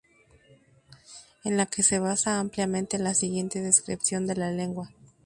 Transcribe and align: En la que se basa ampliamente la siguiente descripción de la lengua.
En 1.43 1.57
la 1.57 1.67
que 1.67 1.83
se 1.83 1.99
basa 1.99 2.39
ampliamente 2.39 2.97
la 2.97 3.13
siguiente 3.13 3.61
descripción 3.61 4.25
de 4.25 4.35
la 4.35 4.49
lengua. 4.49 4.89